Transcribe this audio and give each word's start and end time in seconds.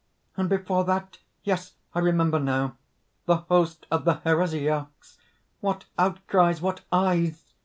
"And 0.35 0.49
before 0.49 0.83
that? 0.85 1.19
Yes: 1.43 1.75
I 1.93 1.99
remember 1.99 2.39
now! 2.39 2.75
the 3.27 3.35
host 3.37 3.85
of 3.91 4.03
the 4.03 4.15
Heresiarchs! 4.15 5.19
What 5.59 5.85
outcries! 5.95 6.59
What 6.59 6.81
eyes! 6.91 7.53